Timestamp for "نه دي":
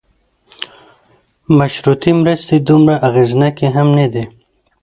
3.99-4.23